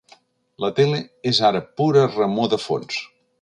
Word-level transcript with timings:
La 0.63 0.71
tele 0.79 1.01
és 1.33 1.41
ara 1.51 1.61
pura 1.83 2.07
remor 2.17 2.51
de 2.55 2.61
fons. 2.65 2.99